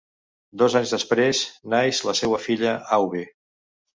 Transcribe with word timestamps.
Dos 0.61 0.77
anys 0.79 0.93
després 0.95 1.41
naix 1.75 2.01
la 2.09 2.17
seua 2.21 2.39
filla 2.47 2.71
Aube. 2.97 3.25